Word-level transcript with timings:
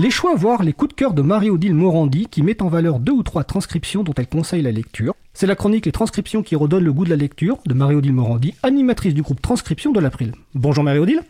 Les 0.00 0.12
choix, 0.12 0.36
voire 0.36 0.62
les 0.62 0.72
coups 0.72 0.90
de 0.90 0.94
cœur 0.94 1.12
de 1.12 1.22
Marie-Odile 1.22 1.74
Morandi 1.74 2.28
qui 2.30 2.44
met 2.44 2.62
en 2.62 2.68
valeur 2.68 3.00
deux 3.00 3.10
ou 3.10 3.24
trois 3.24 3.42
transcriptions 3.42 4.04
dont 4.04 4.14
elle 4.16 4.28
conseille 4.28 4.62
la 4.62 4.70
lecture. 4.70 5.12
C'est 5.34 5.48
la 5.48 5.56
chronique 5.56 5.86
Les 5.86 5.90
transcriptions 5.90 6.44
qui 6.44 6.54
redonnent 6.54 6.84
le 6.84 6.92
goût 6.92 7.04
de 7.04 7.10
la 7.10 7.16
lecture 7.16 7.58
de 7.66 7.74
Marie-Odile 7.74 8.12
Morandi, 8.12 8.54
animatrice 8.62 9.12
du 9.12 9.22
groupe 9.22 9.42
Transcription 9.42 9.90
de 9.90 9.98
l'April. 9.98 10.34
Bonjour 10.54 10.84
Marie-Odile. 10.84 11.22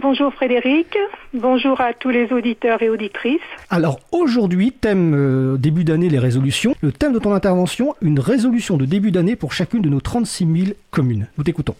Bonjour 0.00 0.32
Frédéric, 0.32 0.96
bonjour 1.34 1.78
à 1.82 1.92
tous 1.92 2.08
les 2.08 2.32
auditeurs 2.32 2.80
et 2.80 2.88
auditrices. 2.88 3.38
Alors 3.68 4.00
aujourd'hui, 4.12 4.72
thème 4.72 5.12
euh, 5.14 5.58
début 5.58 5.84
d'année, 5.84 6.08
les 6.08 6.18
résolutions. 6.18 6.74
Le 6.80 6.92
thème 6.92 7.12
de 7.12 7.18
ton 7.18 7.34
intervention, 7.34 7.96
une 8.00 8.18
résolution 8.18 8.78
de 8.78 8.86
début 8.86 9.10
d'année 9.10 9.36
pour 9.36 9.52
chacune 9.52 9.82
de 9.82 9.90
nos 9.90 10.00
36 10.00 10.46
000 10.64 10.70
communes. 10.90 11.28
Nous 11.36 11.44
t'écoutons. 11.44 11.76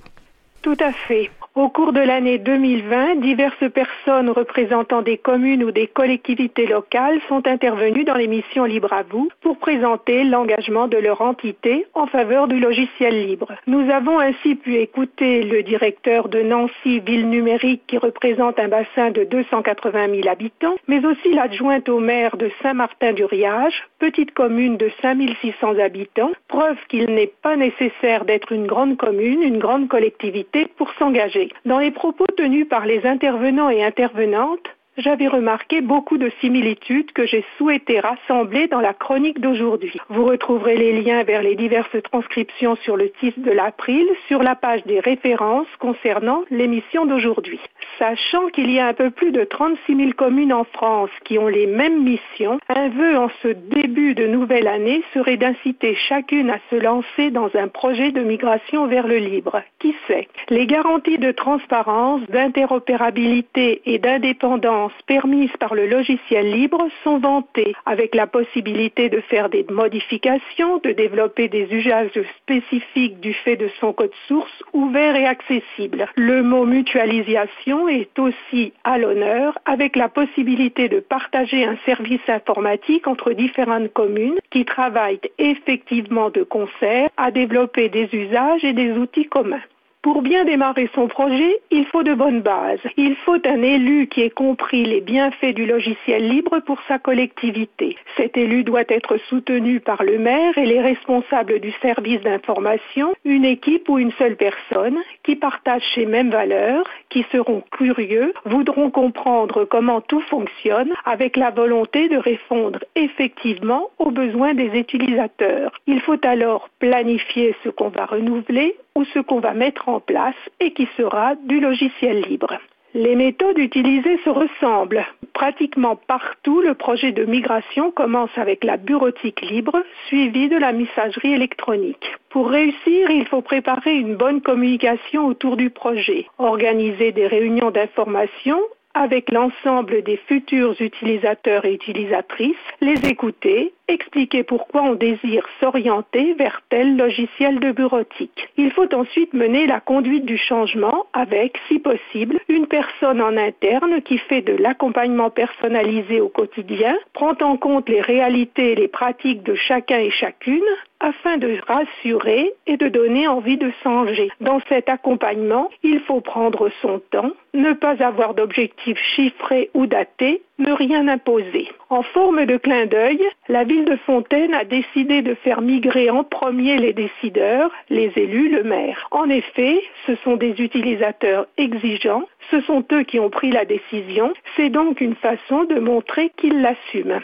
Tout 0.61 0.77
à 0.81 0.93
fait. 0.93 1.31
Au 1.57 1.71
cours 1.71 1.95
de 1.95 2.01
l'année 2.01 2.37
2020, 2.37 3.15
diverses 3.23 3.71
personnes 3.73 4.29
représentant 4.29 5.01
des 5.01 5.17
communes 5.17 5.65
ou 5.65 5.71
des 5.71 5.87
collectivités 5.87 6.67
locales 6.67 7.19
sont 7.31 7.47
intervenues 7.47 8.05
dans 8.05 8.15
l'émission 8.15 8.67
Libre 8.67 8.93
à 8.93 9.05
vous 9.05 9.31
pour 9.41 9.57
présenter 9.57 10.25
l'engagement 10.25 10.87
de 10.87 10.99
leur 10.99 11.23
entité 11.23 11.87
en 11.95 12.07
faveur 12.09 12.47
du 12.47 12.61
logiciel 12.61 13.27
libre. 13.27 13.55
Nous 13.67 13.91
avons 13.91 14.19
ainsi 14.19 14.55
pu 14.55 14.75
écouter 14.75 15.45
le 15.45 15.63
directeur 15.63 16.29
de 16.29 16.43
Nancy 16.43 17.01
Ville 17.01 17.31
Numérique 17.31 17.85
qui 17.87 17.97
représente 17.97 18.59
un 18.59 18.69
bassin 18.69 19.11
de 19.11 19.25
280 19.25 20.09
000 20.15 20.29
habitants, 20.29 20.77
mais 20.89 21.07
aussi 21.07 21.33
l'adjointe 21.33 21.89
au 21.89 22.01
maire 22.01 22.37
de 22.37 22.51
Saint-Martin-du-Riage, 22.61 23.83
petite 23.99 24.35
commune 24.35 24.77
de 24.77 24.91
5600 25.01 25.79
habitants, 25.79 26.33
preuve 26.49 26.77
qu'il 26.91 27.07
n'est 27.07 27.33
pas 27.41 27.57
nécessaire 27.57 28.27
d'être 28.27 28.53
une 28.53 28.67
grande 28.67 28.99
commune, 28.99 29.43
une 29.43 29.59
grande 29.59 29.89
collectivité 29.89 30.67
pour 30.77 30.93
s'engager. 30.99 31.46
Dans 31.65 31.79
les 31.79 31.91
propos 31.91 32.27
tenus 32.37 32.69
par 32.69 32.87
les 32.87 33.07
intervenants 33.07 33.71
et 33.71 33.85
intervenantes, 33.85 34.76
j'avais 34.97 35.29
remarqué 35.29 35.81
beaucoup 35.81 36.19
de 36.19 36.31
similitudes 36.41 37.13
que 37.13 37.27
j'ai 37.27 37.45
souhaité 37.59 38.01
rassembler 38.01 38.67
dans 38.69 38.81
la 38.81 38.95
chronique 38.95 39.41
d'aujourd'hui. 39.41 39.99
Vous 40.09 40.25
retrouverez 40.25 40.77
les 40.77 41.01
liens 41.03 41.23
vers 41.23 41.43
les 41.43 41.55
diverses 41.55 42.03
transcriptions 42.03 42.77
sur 42.77 42.97
le 42.97 43.11
titre 43.11 43.41
de 43.41 43.51
l'April 43.51 44.07
sur 44.29 44.43
la 44.43 44.55
page 44.55 44.85
des 44.85 45.01
références 45.01 45.67
concernant 45.79 46.43
l'émission 46.51 47.07
d'aujourd'hui. 47.07 47.61
Sachant 47.99 48.49
qu'il 48.49 48.71
y 48.71 48.79
a 48.79 48.89
un 48.89 48.95
peu 48.95 49.11
plus 49.11 49.33
de 49.33 49.45
36 49.45 49.97
000 49.97 50.11
communes 50.13 50.53
en 50.53 50.65
France 50.65 51.11
qui 51.25 51.39
ont 51.39 51.49
les 51.49 51.67
mêmes 51.67 52.03
missions, 52.03 52.59
un 52.69 52.89
vœu 52.89 53.17
en 53.17 53.29
ce 53.43 53.49
début 53.49 54.15
de 54.15 54.27
nouvelle 54.27 54.69
année 54.69 55.03
serait 55.15 55.37
d'inciter 55.37 55.95
chacune 56.09 56.51
à 56.51 56.59
se 56.71 56.77
lancer 56.77 57.31
dans 57.31 57.51
un 57.55 57.69
projet 57.69 58.13
de 58.13 58.23
migration 58.23 58.87
vers 58.87 59.07
le 59.07 59.19
libre. 59.19 59.63
Qui 59.79 59.95
sait? 60.07 60.29
Les 60.49 60.67
garanties 60.67 61.19
de 61.19 61.33
transparence, 61.33 62.23
d'interopérabilité 62.29 63.83
et 63.87 63.99
d'indépendance 63.99 64.86
permises 65.07 65.57
par 65.59 65.75
le 65.75 65.87
logiciel 65.87 66.51
libre 66.51 66.89
sont 67.05 67.19
vantées, 67.19 67.75
avec 67.87 68.15
la 68.15 68.27
possibilité 68.27 69.09
de 69.09 69.21
faire 69.21 69.49
des 69.49 69.65
modifications, 69.71 70.79
de 70.79 70.93
développer 70.93 71.49
des 71.49 71.69
usages 71.73 72.11
spécifiques 72.43 73.21
du 73.21 73.33
fait 73.33 73.57
de 73.57 73.69
son 73.81 73.93
code 73.93 74.13
source 74.29 74.63
ouvert 74.73 75.17
et 75.17 75.27
accessible. 75.27 76.07
Le 76.17 76.43
mot 76.43 76.65
mutualisation 76.65 77.89
est 77.89 78.19
aussi 78.19 78.73
à 78.85 78.99
l'honneur, 78.99 79.59
avec 79.65 79.97
la 79.97 80.09
possibilité 80.09 80.89
de 80.89 81.01
partager 81.01 81.65
un 81.65 81.77
service 81.85 82.29
informatique 82.29 83.07
entre 83.07 83.33
différentes 83.33 83.93
communes 83.93 84.39
qui 84.51 84.65
travaillent 84.65 85.21
effectivement 85.39 86.31
de 86.31 86.43
concert 86.43 87.09
à 87.17 87.31
développer 87.31 87.89
des 87.89 88.09
usages 88.13 88.65
et 88.65 88.73
des 88.73 88.93
outils 88.93 89.29
communs. 89.29 89.63
Pour 90.07 90.23
bien 90.23 90.45
démarrer 90.45 90.89
son 90.95 91.09
projet, 91.09 91.59
il 91.73 91.85
faut 91.87 92.05
de 92.05 92.15
bonnes 92.15 92.41
bases. 92.41 92.79
Il 92.97 93.17
faut 93.17 93.45
un 93.45 93.61
élu 93.61 94.07
qui 94.07 94.21
ait 94.21 94.31
compris 94.31 94.85
les 94.85 95.01
bienfaits 95.01 95.53
du 95.53 95.67
logiciel 95.67 96.29
libre 96.29 96.61
pour 96.61 96.81
sa 96.87 97.01
collectivité. 97.01 97.97
Cet 98.17 98.37
élu 98.37 98.63
doit 98.63 98.85
être 98.89 99.17
soutenu 99.29 99.81
par 99.81 100.05
le 100.05 100.21
maire 100.21 100.57
et 100.59 100.65
les 100.65 100.81
responsables 100.81 101.59
du 101.59 101.73
service 101.83 102.21
d'information, 102.21 103.17
une 103.25 103.45
équipe 103.45 103.89
ou 103.89 103.99
une 103.99 104.13
seule 104.13 104.37
personne 104.37 104.99
qui 105.25 105.35
partagent 105.35 105.83
ces 105.97 106.07
mêmes 106.07 106.31
valeurs, 106.31 106.87
qui 107.09 107.27
seront 107.33 107.65
curieux, 107.73 108.33
voudront 108.45 108.91
comprendre 108.91 109.65
comment 109.65 110.01
tout 110.01 110.23
fonctionne 110.31 110.93
avec 111.05 111.37
la 111.37 111.51
volonté 111.51 112.07
de 112.07 112.17
répondre 112.17 112.79
effectivement 112.95 113.91
aux 113.99 114.13
besoins 114.13 114.55
des 114.55 114.69
utilisateurs. 114.79 115.73
Il 115.89 116.01
faut 116.01 116.25
alors 116.25 116.69
planifier 116.79 117.57
ce 117.65 117.71
qu'on 117.71 117.89
va 117.89 118.07
renouveler 118.07 118.77
ou 118.97 119.05
ce 119.05 119.21
qu'on 119.21 119.39
va 119.39 119.53
mettre 119.53 119.89
en 119.89 120.01
place 120.01 120.35
et 120.59 120.73
qui 120.73 120.89
sera 120.97 121.37
du 121.37 121.61
logiciel 121.61 122.23
libre. 122.23 122.59
Les 122.95 123.15
méthodes 123.15 123.59
utilisées 123.59 124.19
se 124.25 124.31
ressemblent. 124.31 125.05
Pratiquement 125.35 125.97
partout, 125.97 126.63
le 126.63 126.73
projet 126.73 127.13
de 127.13 127.27
migration 127.27 127.91
commence 127.91 128.31
avec 128.37 128.65
la 128.65 128.79
bureautique 128.79 129.43
libre, 129.43 129.77
suivie 130.07 130.49
de 130.49 130.57
la 130.57 130.73
messagerie 130.73 131.35
électronique. 131.35 132.07
Pour 132.31 132.49
réussir, 132.49 133.11
il 133.11 133.27
faut 133.27 133.43
préparer 133.43 133.97
une 133.97 134.17
bonne 134.17 134.41
communication 134.41 135.27
autour 135.27 135.59
du 135.59 135.69
projet, 135.69 136.27
organiser 136.39 137.13
des 137.13 137.27
réunions 137.27 137.71
d'information 137.71 138.59
avec 138.97 139.31
l'ensemble 139.31 140.03
des 140.03 140.17
futurs 140.17 140.75
utilisateurs 140.81 141.65
et 141.67 141.75
utilisatrices, 141.75 142.57
les 142.81 142.99
écouter, 143.07 143.75
expliquer 143.89 144.43
pourquoi 144.43 144.83
on 144.83 144.95
désire 144.95 145.47
s'orienter 145.61 146.35
vers 146.35 146.63
tel 146.71 146.97
logiciel 146.97 147.61
de 147.61 147.73
bureautique. 147.73 148.49
Il 148.57 148.73
faut 148.73 148.93
ensuite 148.95 149.35
mener 149.35 149.67
la 149.67 149.81
conduite 149.81 150.25
du 150.25 150.39
changement 150.39 151.07
avec, 151.13 151.59
si 151.69 151.79
possible, 151.79 152.41
une 152.49 152.67
personne 152.67 153.21
en 153.21 153.37
interne 153.37 154.01
qui 154.03 154.19
fait 154.19 154.43
de 154.43 154.55
l'accompagnement 154.55 155.31
personnalisé 155.31 156.21
au 156.21 156.29
quotidien, 156.29 156.97
prend 157.13 157.37
en 157.43 157.57
compte 157.57 157.89
les 157.89 158.01
réalités 158.01 158.73
et 158.73 158.77
les 158.77 158.89
pratiques 158.89 159.43
de 159.43 159.55
chacun 159.55 159.99
et 159.99 160.11
chacune, 160.11 160.63
afin 161.01 161.37
de 161.37 161.59
rassurer 161.67 162.53
et 162.67 162.77
de 162.77 162.89
donner 162.89 163.29
envie 163.29 163.57
de 163.57 163.71
changer. 163.83 164.31
Dans 164.41 164.61
cet 164.69 164.89
accompagnement, 164.89 165.69
il 165.83 166.01
faut 166.01 166.21
prendre 166.21 166.71
son 166.83 167.01
temps, 167.11 167.33
ne 167.55 167.73
pas 167.73 168.03
avoir 168.03 168.35
d'objectifs 168.35 169.01
chiffrés 169.15 169.71
ou 169.75 169.87
datés, 169.87 170.43
ne 170.59 170.73
rien 170.73 171.07
imposer. 171.09 171.69
En 171.91 172.03
forme 172.03 172.47
de 172.47 172.57
clin 172.57 172.87
d'œil, 172.87 173.23
la 173.49 173.65
ville 173.65 173.85
de 173.85 173.97
Fontaine 173.97 174.55
a 174.55 174.65
décidé 174.65 175.23
de 175.23 175.35
faire 175.35 175.61
migrer 175.61 176.11
en 176.11 176.25
premier 176.25 176.79
les 176.79 176.93
décideurs, 176.93 177.71
les 177.91 178.13
élus, 178.17 178.49
le 178.49 178.63
maire. 178.63 179.09
En 179.11 179.29
effet, 179.29 179.83
ce 180.07 180.15
sont 180.25 180.37
des 180.37 180.61
utilisateurs 180.61 181.47
exigeants, 181.59 182.25
ce 182.51 182.61
sont 182.63 182.85
eux 182.93 183.03
qui 183.03 183.21
ont 183.21 183.31
pris 183.31 183.51
la 183.51 183.65
décision, 183.65 184.33
c'est 184.57 184.71
donc 184.71 185.01
une 185.01 185.17
façon 185.17 185.65
de 185.65 185.79
montrer 185.79 186.31
qu'ils 186.37 186.61
l'assument. 186.63 187.23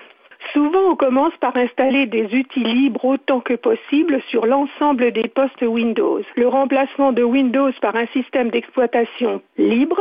Souvent, 0.52 0.90
on 0.90 0.96
commence 0.96 1.36
par 1.40 1.56
installer 1.56 2.06
des 2.06 2.24
outils 2.34 2.64
libres 2.64 3.04
autant 3.04 3.40
que 3.40 3.54
possible 3.54 4.20
sur 4.28 4.46
l'ensemble 4.46 5.12
des 5.12 5.28
postes 5.28 5.62
Windows. 5.62 6.22
Le 6.36 6.48
remplacement 6.48 7.12
de 7.12 7.22
Windows 7.22 7.72
par 7.80 7.96
un 7.96 8.06
système 8.06 8.50
d'exploitation 8.50 9.40
libre 9.56 10.00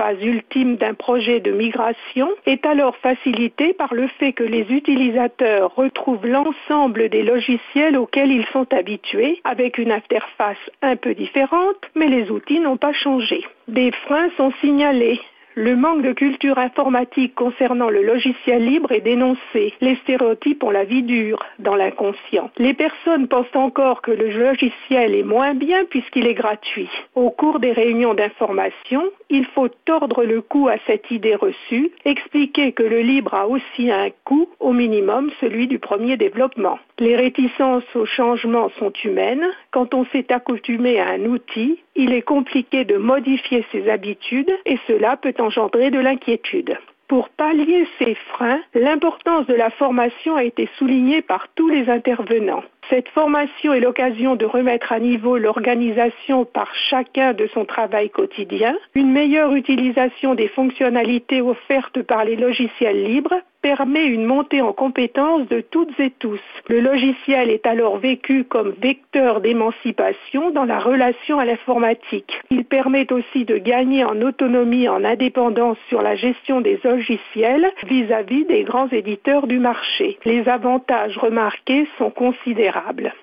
phase 0.00 0.22
ultime 0.22 0.76
d'un 0.76 0.94
projet 0.94 1.40
de 1.40 1.52
migration 1.52 2.30
est 2.46 2.64
alors 2.64 2.96
facilité 2.96 3.74
par 3.74 3.92
le 3.92 4.06
fait 4.18 4.32
que 4.32 4.42
les 4.42 4.62
utilisateurs 4.70 5.74
retrouvent 5.74 6.26
l'ensemble 6.26 7.10
des 7.10 7.22
logiciels 7.22 7.98
auxquels 7.98 8.30
ils 8.32 8.46
sont 8.46 8.72
habitués 8.72 9.42
avec 9.44 9.76
une 9.76 9.92
interface 9.92 10.70
un 10.80 10.96
peu 10.96 11.12
différente, 11.14 11.76
mais 11.94 12.08
les 12.08 12.30
outils 12.30 12.60
n'ont 12.60 12.78
pas 12.78 12.94
changé. 12.94 13.44
Des 13.68 13.90
freins 13.90 14.30
sont 14.38 14.52
signalés. 14.62 15.20
Le 15.56 15.74
manque 15.74 16.02
de 16.02 16.12
culture 16.12 16.58
informatique 16.58 17.34
concernant 17.34 17.90
le 17.90 18.04
logiciel 18.04 18.64
libre 18.64 18.92
est 18.92 19.00
dénoncé. 19.00 19.74
Les 19.80 19.96
stéréotypes 19.96 20.62
ont 20.62 20.70
la 20.70 20.84
vie 20.84 21.02
dure 21.02 21.44
dans 21.58 21.74
l'inconscient. 21.74 22.50
Les 22.56 22.72
personnes 22.72 23.26
pensent 23.26 23.54
encore 23.54 24.00
que 24.00 24.12
le 24.12 24.30
logiciel 24.30 25.12
est 25.12 25.24
moins 25.24 25.54
bien 25.54 25.84
puisqu'il 25.86 26.28
est 26.28 26.34
gratuit. 26.34 26.88
Au 27.16 27.30
cours 27.30 27.58
des 27.58 27.72
réunions 27.72 28.14
d'information, 28.14 29.02
il 29.28 29.44
faut 29.44 29.68
tordre 29.68 30.22
le 30.22 30.40
cou 30.40 30.68
à 30.68 30.76
cette 30.86 31.10
idée 31.10 31.34
reçue, 31.34 31.90
expliquer 32.04 32.70
que 32.70 32.84
le 32.84 33.00
libre 33.00 33.34
a 33.34 33.48
aussi 33.48 33.90
un 33.90 34.10
coût, 34.24 34.48
au 34.60 34.72
minimum 34.72 35.30
celui 35.40 35.66
du 35.66 35.80
premier 35.80 36.16
développement. 36.16 36.78
Les 37.00 37.16
réticences 37.16 37.96
au 37.96 38.04
changement 38.04 38.70
sont 38.78 38.92
humaines. 39.04 39.46
Quand 39.72 39.94
on 39.94 40.04
s'est 40.06 40.32
accoutumé 40.32 41.00
à 41.00 41.08
un 41.08 41.24
outil, 41.24 41.78
il 41.96 42.12
est 42.12 42.22
compliqué 42.22 42.84
de 42.84 42.96
modifier 42.96 43.64
ses 43.72 43.88
habitudes 43.88 44.52
et 44.64 44.78
cela 44.86 45.16
peut 45.16 45.34
engendrer 45.40 45.90
de 45.90 45.98
l'inquiétude. 45.98 46.78
Pour 47.10 47.28
pallier 47.28 47.88
ces 47.98 48.14
freins, 48.14 48.60
l'importance 48.72 49.44
de 49.46 49.54
la 49.54 49.70
formation 49.70 50.36
a 50.36 50.44
été 50.44 50.68
soulignée 50.78 51.22
par 51.22 51.48
tous 51.56 51.68
les 51.68 51.90
intervenants. 51.90 52.62
Cette 52.88 53.08
formation 53.08 53.72
est 53.72 53.80
l'occasion 53.80 54.36
de 54.36 54.44
remettre 54.44 54.92
à 54.92 55.00
niveau 55.00 55.36
l'organisation 55.36 56.44
par 56.44 56.72
chacun 56.88 57.32
de 57.32 57.48
son 57.48 57.64
travail 57.64 58.10
quotidien, 58.10 58.76
une 58.94 59.10
meilleure 59.10 59.54
utilisation 59.54 60.36
des 60.36 60.46
fonctionnalités 60.46 61.40
offertes 61.40 62.02
par 62.02 62.24
les 62.24 62.36
logiciels 62.36 63.02
libres 63.02 63.40
permet 63.62 64.06
une 64.06 64.24
montée 64.24 64.62
en 64.62 64.72
compétence 64.72 65.46
de 65.48 65.60
toutes 65.60 65.98
et 66.00 66.10
tous. 66.10 66.40
Le 66.68 66.80
logiciel 66.80 67.50
est 67.50 67.66
alors 67.66 67.98
vécu 67.98 68.44
comme 68.44 68.74
vecteur 68.80 69.40
d'émancipation 69.40 70.50
dans 70.50 70.64
la 70.64 70.78
relation 70.78 71.38
à 71.38 71.44
l'informatique. 71.44 72.40
Il 72.50 72.64
permet 72.64 73.12
aussi 73.12 73.44
de 73.44 73.58
gagner 73.58 74.04
en 74.04 74.20
autonomie, 74.22 74.88
en 74.88 75.04
indépendance 75.04 75.78
sur 75.88 76.02
la 76.02 76.16
gestion 76.16 76.60
des 76.60 76.80
logiciels 76.84 77.70
vis-à-vis 77.84 78.44
des 78.46 78.64
grands 78.64 78.88
éditeurs 78.88 79.46
du 79.46 79.58
marché. 79.58 80.18
Les 80.24 80.48
avantages 80.48 81.18
remarqués 81.18 81.86
sont 81.98 82.10
considérables. 82.10 83.14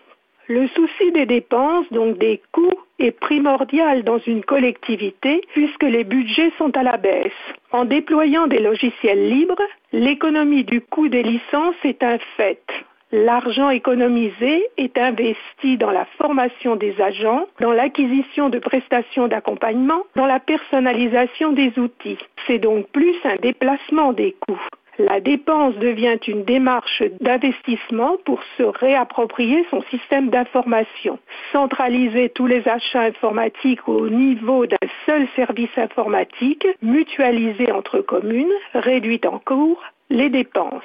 Le 0.48 0.68
souci 0.69 1.12
des 1.12 1.25
dépenses, 1.25 1.92
donc 1.92 2.18
des 2.18 2.42
coûts, 2.54 2.80
est 3.00 3.12
primordial 3.12 4.04
dans 4.04 4.20
une 4.20 4.44
collectivité 4.44 5.42
puisque 5.54 5.84
les 5.84 6.04
budgets 6.04 6.52
sont 6.58 6.76
à 6.78 6.84
la 6.84 6.98
baisse. 6.98 7.32
En 7.72 7.86
déployant 7.86 8.48
des 8.48 8.60
logiciels 8.60 9.30
libres, 9.30 9.62
l'économie 9.92 10.64
du 10.64 10.82
coût 10.82 11.08
des 11.08 11.24
licences 11.24 11.76
est 11.84 12.04
un 12.04 12.18
fait. 12.38 12.64
L'argent 13.14 13.70
économisé 13.70 14.66
est 14.76 14.98
investi 14.98 15.78
dans 15.78 15.92
la 15.92 16.04
formation 16.18 16.76
des 16.76 17.00
agents, 17.00 17.48
dans 17.62 17.72
l'acquisition 17.72 18.50
de 18.50 18.60
prestations 18.60 19.30
d'accompagnement, 19.30 20.04
dans 20.18 20.26
la 20.26 20.42
personnalisation 20.42 21.54
des 21.54 21.72
outils. 21.80 22.18
C'est 22.46 22.60
donc 22.60 22.88
plus 22.90 23.16
un 23.24 23.38
déplacement 23.38 24.12
des 24.12 24.36
coûts. 24.46 24.60
La 25.00 25.20
dépense 25.20 25.76
devient 25.76 26.18
une 26.28 26.44
démarche 26.44 27.04
d'investissement 27.22 28.18
pour 28.26 28.42
se 28.58 28.64
réapproprier 28.64 29.64
son 29.70 29.84
système 29.92 30.30
d'information. 30.30 31.20
Centraliser 31.52 32.30
tous 32.30 32.48
les 32.48 32.68
achats 32.68 33.04
informatiques 33.04 33.88
au 33.88 34.10
niveau 34.10 34.66
d'un 34.66 34.88
seul 35.06 35.28
service 35.36 35.78
informatique, 35.78 36.66
mutualiser 36.82 37.72
entre 37.72 38.00
communes, 38.00 38.52
réduit 38.74 39.22
en 39.26 39.38
cours 39.38 39.84
les 40.10 40.30
dépenses. 40.30 40.84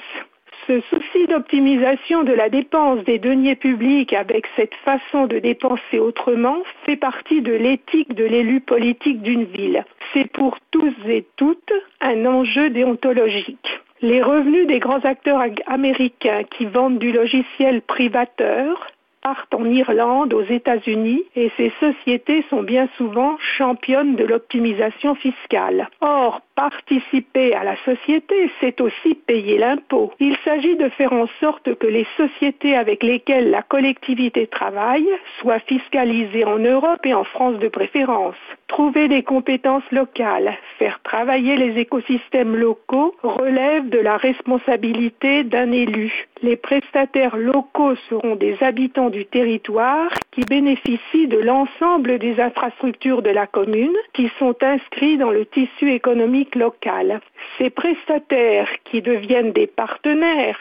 Ce 0.67 0.81
souci 0.83 1.27
d'optimisation 1.29 2.23
de 2.23 2.33
la 2.33 2.51
dépense 2.51 3.03
des 3.05 3.19
deniers 3.19 3.57
publics 3.57 4.13
avec 4.13 4.47
cette 4.57 4.75
façon 4.85 5.27
de 5.27 5.39
dépenser 5.39 5.99
autrement 5.99 6.59
fait 6.85 6.97
partie 6.97 7.41
de 7.41 7.53
l'éthique 7.53 8.15
de 8.15 8.25
l'élu 8.25 8.61
politique 8.61 9.23
d'une 9.23 9.45
ville. 9.45 9.85
C'est 10.13 10.31
pour 10.31 10.59
tous 10.71 10.95
et 11.09 11.27
toutes 11.37 11.73
un 12.01 12.27
enjeu 12.27 12.69
déontologique. 12.71 13.81
Les 14.03 14.21
revenus 14.21 14.67
des 14.67 14.81
grands 14.81 15.05
acteurs 15.05 15.41
américains 15.67 16.43
qui 16.43 16.67
vendent 16.67 16.99
du 16.99 17.13
logiciel 17.13 17.83
privateur 17.83 18.89
partent 19.23 19.55
en 19.55 19.65
Irlande, 19.65 20.35
aux 20.35 20.43
États-Unis, 20.43 21.23
et 21.37 21.51
ces 21.57 21.73
sociétés 21.81 22.45
sont 22.51 22.63
bien 22.63 22.89
souvent 22.97 23.37
championnes 23.57 24.17
de 24.17 24.25
l'optimisation 24.25 25.15
fiscale. 25.15 25.89
Or, 26.01 26.43
participer 26.57 27.55
à 27.55 27.65
la 27.65 27.77
société, 27.85 28.51
c'est 28.61 28.81
aussi 28.81 29.15
payer 29.15 29.59
l'impôt. 29.59 30.13
Il 30.21 30.37
s'agit 30.45 30.77
de 30.77 30.89
faire 30.89 31.13
en 31.13 31.27
sorte 31.41 31.75
que 31.77 31.87
les 31.87 32.07
sociétés 32.17 32.77
avec 32.77 33.03
lesquelles 33.03 33.51
la 33.51 33.63
collectivité 33.63 34.47
travaille 34.47 35.09
soient 35.41 35.61
fiscalisées 35.61 36.45
en 36.45 36.59
Europe 36.59 37.05
et 37.05 37.15
en 37.15 37.25
France 37.25 37.59
de 37.59 37.69
préférence. 37.69 38.37
Trouver 38.67 39.09
des 39.09 39.23
compétences 39.23 39.91
locales, 39.93 40.57
faire 40.79 41.01
travailler 41.03 41.57
les 41.57 41.79
écosystèmes 41.79 42.57
locaux 42.57 43.15
relève 43.23 43.89
de 43.89 43.99
la 43.99 44.17
responsabilité 44.17 45.45
d'un 45.45 45.71
élu. 45.73 46.27
Les 46.45 46.57
prestataires 46.57 47.37
locaux 47.37 47.95
seront 48.09 48.35
des 48.35 48.57
habitants 48.65 49.11
du 49.11 49.27
territoire 49.27 50.11
qui 50.33 50.41
bénéficient 50.41 51.29
de 51.29 51.39
l'ensemble 51.39 52.19
des 52.19 52.41
infrastructures 52.41 53.23
de 53.23 53.31
la 53.31 53.47
commune 53.47 53.95
qui 54.13 54.29
sont 54.41 54.57
inscrits 54.61 55.19
dans 55.19 55.31
le 55.31 55.47
tissu 55.47 55.93
économique 55.93 56.57
local. 56.57 57.21
Ces 57.59 57.71
prestataires 57.71 58.69
qui 58.83 59.03
deviennent 59.03 59.53
des 59.53 59.69
partenaires 59.69 60.59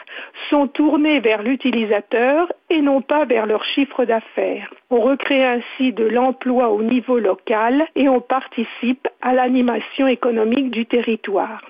sont 0.50 0.68
tournés 0.68 1.18
vers 1.18 1.42
l'utilisateur 1.42 2.52
et 2.70 2.80
non 2.80 3.00
pas 3.00 3.24
vers 3.24 3.46
leur 3.46 3.64
chiffre 3.64 4.04
d'affaires. 4.04 4.72
On 4.90 5.00
recrée 5.00 5.44
ainsi 5.44 5.92
de 5.92 6.04
l'emploi 6.04 6.70
au 6.70 6.84
niveau 6.84 7.18
local 7.18 7.84
et 7.96 8.08
on 8.08 8.20
participe 8.20 9.08
à 9.20 9.34
l'animation 9.34 10.06
économique 10.06 10.70
du 10.70 10.86
territoire. 10.86 11.60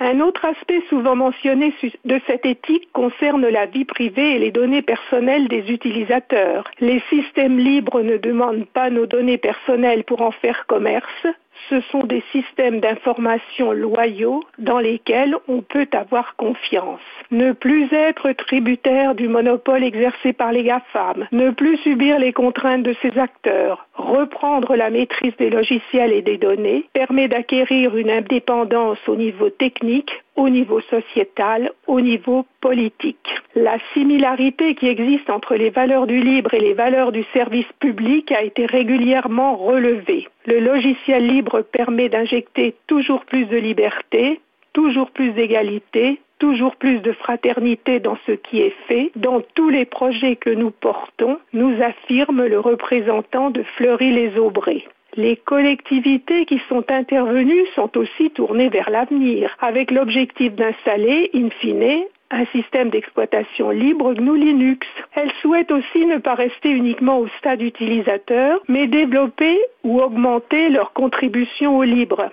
Un 0.00 0.18
autre 0.20 0.44
aspect 0.44 0.82
souvent 0.88 1.14
mentionné 1.14 1.72
de 2.04 2.20
cette 2.26 2.44
éthique 2.44 2.88
concerne 2.92 3.46
la 3.46 3.66
vie 3.66 3.84
privée 3.84 4.34
et 4.34 4.38
les 4.40 4.50
données 4.50 4.82
personnelles 4.82 5.46
des 5.46 5.70
utilisateurs. 5.70 6.68
Les 6.80 7.00
systèmes 7.08 7.58
libres 7.58 8.02
ne 8.02 8.16
demandent 8.16 8.66
pas 8.66 8.90
nos 8.90 9.06
données 9.06 9.38
personnelles 9.38 10.02
pour 10.02 10.22
en 10.22 10.32
faire 10.32 10.66
commerce, 10.66 11.26
ce 11.68 11.80
sont 11.92 12.04
des 12.04 12.22
systèmes 12.32 12.80
d'information 12.80 13.72
loyaux 13.72 14.42
dans 14.58 14.78
lesquels 14.78 15.36
on 15.48 15.62
peut 15.62 15.88
avoir 15.92 16.36
confiance. 16.36 17.00
Ne 17.30 17.52
plus 17.52 17.92
être 17.92 18.32
tributaire 18.32 19.14
du 19.14 19.28
monopole 19.28 19.84
exercé 19.84 20.32
par 20.32 20.52
les 20.52 20.64
GAFAM, 20.64 21.26
ne 21.32 21.50
plus 21.50 21.76
subir 21.78 22.18
les 22.18 22.32
contraintes 22.32 22.82
de 22.82 22.94
ces 23.02 23.18
acteurs, 23.18 23.86
reprendre 23.94 24.76
la 24.76 24.90
maîtrise 24.90 25.36
des 25.36 25.50
logiciels 25.50 26.12
et 26.12 26.22
des 26.22 26.38
données 26.38 26.84
permet 26.92 27.28
d'acquérir 27.28 27.96
une 27.96 28.10
indépendance 28.10 28.98
au 29.06 29.16
niveau 29.16 29.50
technique, 29.50 30.23
au 30.36 30.48
niveau 30.48 30.80
sociétal, 30.82 31.70
au 31.86 32.00
niveau 32.00 32.44
politique. 32.60 33.28
La 33.54 33.78
similarité 33.92 34.74
qui 34.74 34.88
existe 34.88 35.30
entre 35.30 35.54
les 35.54 35.70
valeurs 35.70 36.06
du 36.06 36.20
libre 36.20 36.54
et 36.54 36.60
les 36.60 36.74
valeurs 36.74 37.12
du 37.12 37.24
service 37.32 37.70
public 37.78 38.32
a 38.32 38.42
été 38.42 38.66
régulièrement 38.66 39.56
relevée. 39.56 40.28
Le 40.46 40.58
logiciel 40.58 41.26
libre 41.26 41.62
permet 41.62 42.08
d'injecter 42.08 42.74
toujours 42.86 43.24
plus 43.24 43.46
de 43.46 43.56
liberté, 43.56 44.40
toujours 44.72 45.10
plus 45.10 45.30
d'égalité, 45.32 46.20
toujours 46.38 46.76
plus 46.76 46.98
de 46.98 47.12
fraternité 47.12 48.00
dans 48.00 48.18
ce 48.26 48.32
qui 48.32 48.60
est 48.60 48.74
fait. 48.88 49.12
Dans 49.16 49.40
tous 49.54 49.70
les 49.70 49.84
projets 49.84 50.36
que 50.36 50.50
nous 50.50 50.70
portons, 50.70 51.38
nous 51.52 51.80
affirme 51.80 52.44
le 52.44 52.58
représentant 52.58 53.50
de 53.50 53.62
Fleury-les-Aubrais. 53.76 54.84
Les 55.16 55.36
collectivités 55.36 56.44
qui 56.44 56.60
sont 56.68 56.90
intervenues 56.90 57.66
sont 57.76 57.96
aussi 57.96 58.30
tournées 58.30 58.68
vers 58.68 58.90
l'avenir, 58.90 59.56
avec 59.60 59.92
l'objectif 59.92 60.52
d'installer, 60.54 61.30
in 61.34 61.50
fine, 61.50 62.02
un 62.32 62.44
système 62.46 62.90
d'exploitation 62.90 63.70
libre 63.70 64.12
GNU 64.14 64.36
Linux. 64.36 64.88
Elles 65.14 65.30
souhaitent 65.40 65.70
aussi 65.70 66.04
ne 66.04 66.18
pas 66.18 66.34
rester 66.34 66.70
uniquement 66.70 67.20
au 67.20 67.28
stade 67.38 67.62
utilisateur, 67.62 68.60
mais 68.66 68.88
développer 68.88 69.60
ou 69.84 70.00
augmenter 70.00 70.68
leur 70.68 70.92
contribution 70.92 71.78
au 71.78 71.84
libre. 71.84 72.30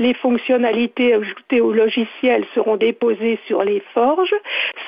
Les 0.00 0.14
fonctionnalités 0.14 1.14
ajoutées 1.14 1.60
au 1.60 1.72
logiciel 1.72 2.44
seront 2.52 2.76
déposées 2.76 3.38
sur 3.46 3.62
les 3.62 3.80
forges, 3.92 4.34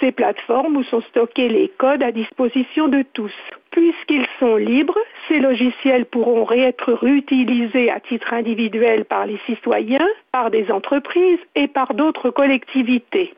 ces 0.01 0.11
plateformes 0.11 0.79
où 0.79 0.83
sont 0.83 1.01
stockés 1.03 1.49
les 1.49 1.69
codes 1.69 2.03
à 2.03 2.11
disposition 2.11 2.89
de 2.89 3.05
tous. 3.13 3.33
Puisqu'ils 3.71 4.27
sont 4.41 4.57
libres, 4.57 4.99
ces 5.29 5.39
logiciels 5.41 6.07
pourront 6.07 6.51
être 6.51 6.93
réutilisés 6.93 7.91
à 7.91 8.01
titre 8.01 8.33
individuel 8.33 9.05
par 9.05 9.27
les 9.27 9.39
citoyens, 9.47 10.07
par 10.33 10.51
des 10.51 10.71
entreprises 10.71 11.39
et 11.55 11.69
par 11.69 11.95
d'autres 11.95 12.31
collectivités. 12.31 13.35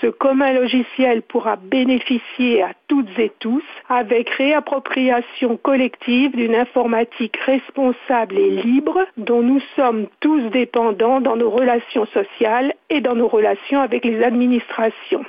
Ce 0.00 0.06
commun 0.06 0.52
logiciel 0.52 1.22
pourra 1.22 1.56
bénéficier 1.56 2.62
à 2.62 2.72
toutes 2.88 3.18
et 3.18 3.30
tous 3.38 3.62
avec 3.88 4.30
réappropriation 4.30 5.56
collective 5.56 6.34
d'une 6.34 6.54
informatique 6.54 7.36
responsable 7.36 8.38
et 8.38 8.50
libre 8.50 9.06
dont 9.16 9.42
nous 9.42 9.60
sommes 9.76 10.06
tous 10.20 10.40
dépendants 10.50 11.20
dans 11.20 11.36
nos 11.36 11.50
relations 11.50 12.06
sociales 12.06 12.74
et 12.90 13.00
dans 13.00 13.14
nos 13.14 13.28
relations 13.28 13.80
avec 13.80 14.04
les 14.04 14.22
administrations. 14.22 15.24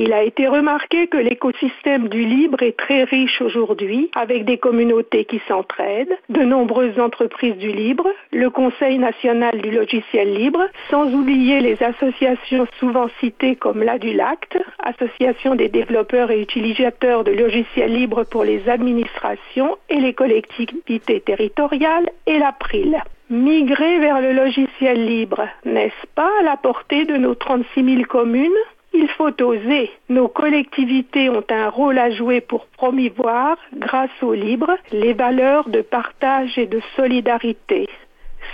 Il 0.00 0.12
a 0.12 0.22
été 0.22 0.46
remarqué 0.46 1.08
que 1.08 1.16
l'écosystème 1.16 2.06
du 2.06 2.24
libre 2.24 2.62
est 2.62 2.78
très 2.78 3.02
riche 3.02 3.42
aujourd'hui, 3.42 4.12
avec 4.14 4.44
des 4.44 4.56
communautés 4.56 5.24
qui 5.24 5.40
s'entraident, 5.48 6.16
de 6.28 6.42
nombreuses 6.42 7.00
entreprises 7.00 7.56
du 7.56 7.72
libre, 7.72 8.06
le 8.30 8.48
Conseil 8.48 8.98
national 8.98 9.60
du 9.60 9.72
logiciel 9.72 10.34
libre, 10.34 10.64
sans 10.88 11.12
oublier 11.12 11.58
les 11.58 11.82
associations 11.82 12.68
souvent 12.78 13.08
citées 13.18 13.56
comme 13.56 13.82
l'ADULACT, 13.82 14.58
Association 14.84 15.56
des 15.56 15.68
développeurs 15.68 16.30
et 16.30 16.42
utilisateurs 16.42 17.24
de 17.24 17.32
logiciels 17.32 17.92
libres 17.92 18.22
pour 18.22 18.44
les 18.44 18.68
administrations 18.68 19.78
et 19.88 19.98
les 19.98 20.14
collectivités 20.14 21.20
territoriales, 21.20 22.08
et 22.28 22.38
l'APRIL. 22.38 23.02
Migrer 23.30 23.98
vers 23.98 24.20
le 24.20 24.32
logiciel 24.32 25.04
libre, 25.04 25.48
n'est-ce 25.64 26.06
pas 26.14 26.30
à 26.40 26.44
la 26.44 26.56
portée 26.56 27.04
de 27.04 27.16
nos 27.16 27.34
36 27.34 27.84
000 27.84 28.02
communes? 28.04 28.52
Il 28.92 29.08
faut 29.08 29.42
oser. 29.42 29.90
Nos 30.08 30.28
collectivités 30.28 31.28
ont 31.28 31.44
un 31.50 31.68
rôle 31.68 31.98
à 31.98 32.10
jouer 32.10 32.40
pour 32.40 32.66
promouvoir, 32.66 33.56
grâce 33.74 34.22
au 34.22 34.32
libre, 34.32 34.76
les 34.92 35.12
valeurs 35.12 35.68
de 35.68 35.82
partage 35.82 36.58
et 36.58 36.66
de 36.66 36.80
solidarité. 36.96 37.88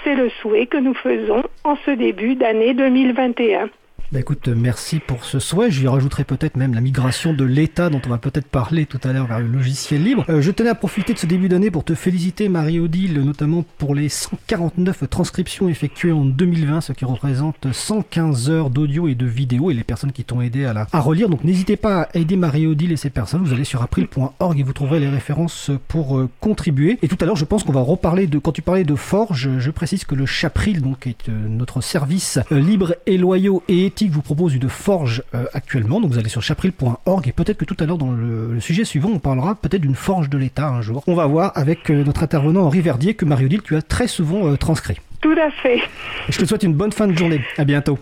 C'est 0.03 0.14
le 0.14 0.31
souhait 0.41 0.67
que 0.67 0.76
nous 0.76 0.95
faisons 0.95 1.43
en 1.64 1.76
ce 1.85 1.91
début 1.91 2.35
d'année 2.35 2.75
2021. 2.75 3.69
Bah 4.14 4.21
écoute, 4.21 4.47
merci 4.47 5.00
pour 5.00 5.25
ce 5.25 5.40
souhait. 5.40 5.73
J'y 5.73 5.88
rajouterai 5.88 6.23
peut-être 6.23 6.56
même 6.56 6.73
la 6.73 6.80
migration 6.80 7.33
de 7.33 7.42
l'État 7.42 7.90
dont 7.90 8.00
on 8.06 8.11
va 8.11 8.18
peut-être 8.18 8.47
parler 8.47 8.87
tout 8.87 9.00
à 9.02 9.12
l'heure 9.12 9.26
vers 9.26 9.40
le 9.40 9.49
logiciel 9.49 10.04
libre. 10.04 10.25
Euh, 10.28 10.40
je 10.40 10.52
tenais 10.52 10.68
à 10.68 10.76
profiter 10.76 11.14
de 11.14 11.18
ce 11.18 11.26
début 11.26 11.49
d'année 11.49 11.73
pour 11.73 11.83
te 11.83 11.97
féliciter 11.97 12.49
Marie-Odile, 12.49 13.21
notamment 13.23 13.64
pour 13.76 13.92
les 13.92 14.09
149 14.09 15.11
transcriptions 15.11 15.68
effectuées 15.68 16.12
en 16.12 16.25
2020, 16.25 16.80
ce 16.80 16.92
qui 16.92 17.04
représente 17.04 17.73
115 17.73 18.50
heures 18.50 18.71
d'audio 18.71 19.09
et 19.09 19.16
de 19.16 19.26
vidéo 19.26 19.73
et 19.73 19.75
les 19.75 19.83
personnes 19.83 20.12
qui 20.12 20.23
t'ont 20.23 20.40
aidé 20.40 20.64
à, 20.64 20.73
la, 20.73 20.87
à 20.92 21.00
relire. 21.00 21.28
Donc 21.28 21.42
n'hésitez 21.42 21.76
pas 21.76 22.02
à 22.02 22.16
aider 22.16 22.37
Marie-Odile 22.37 22.92
et 22.92 22.97
ces 22.97 23.11
personnes. 23.11 23.42
Vous 23.42 23.52
allez 23.52 23.64
sur 23.64 23.83
april.org 23.83 24.61
et 24.61 24.62
vous 24.62 24.73
trouverez 24.73 25.00
les 25.00 25.09
références 25.09 25.73
pour 25.88 26.18
euh, 26.18 26.30
contribuer. 26.38 27.00
Et 27.02 27.09
tout 27.09 27.18
à 27.21 27.25
l'heure, 27.25 27.35
je 27.35 27.44
pense 27.44 27.64
qu'on 27.64 27.73
va 27.73 27.80
reparler 27.80 28.28
de, 28.28 28.38
quand 28.38 28.52
tu 28.52 28.62
parlais 28.62 28.85
de 28.85 28.94
Forge, 28.94 29.59
je 29.59 29.71
précise 29.73 30.04
que 30.04 30.14
le 30.14 30.25
Chapril, 30.25 30.83
donc, 30.83 31.09
est 31.09 31.28
euh, 31.28 31.49
notre 31.49 31.80
service 31.80 32.38
libre 32.52 32.94
et 33.06 33.18
loyaux 33.18 33.64
et 33.66 33.87
éthique 33.87 34.04
vous 34.11 34.23
propose 34.23 34.55
une 34.55 34.69
forge 34.69 35.23
euh, 35.35 35.45
actuellement. 35.53 36.01
Donc 36.01 36.13
vous 36.13 36.19
allez 36.19 36.29
sur 36.29 36.43
chapril.org 36.43 37.29
et 37.29 37.33
peut-être 37.33 37.59
que 37.59 37.65
tout 37.65 37.77
à 37.81 37.87
l'heure 37.87 37.99
dans 37.99 38.13
le, 38.13 38.59
sujet 38.61 38.85
suivant, 38.85 39.11
on 39.13 39.19
parlera 39.19 39.55
peut-être 39.55 39.83
d'une 39.83 39.95
forge 39.95 40.29
de 40.29 40.39
l'État 40.39 40.69
un 40.69 40.83
jour. 40.83 41.03
On 41.07 41.15
va 41.15 41.27
voir 41.27 41.53
avec 41.55 41.91
euh, 41.91 42.05
notre 42.05 42.23
intervenant 42.23 42.63
Henri 42.63 42.81
Verdier 42.81 43.15
que 43.15 43.25
Mario 43.25 43.49
Dil, 43.49 43.63
tu 43.63 43.77
as 43.77 43.83
très 43.83 44.09
souvent 44.09 44.47
euh, 44.47 44.57
transcrit. 44.57 44.99
Tout 45.21 45.37
à 45.41 45.51
fait. 45.51 45.81
je 46.29 46.39
te 46.39 46.45
souhaite 46.45 46.63
une 46.63 46.75
bonne 46.75 46.93
fin 46.93 47.07
de 47.07 47.17
journée. 47.17 47.41
À 47.59 47.65
bientôt. 47.65 47.99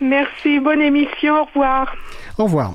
Merci, 0.00 0.58
bonne 0.58 0.82
émission, 0.82 1.42
au 1.42 1.44
revoir. 1.44 1.94
Au 2.38 2.44
revoir. 2.44 2.72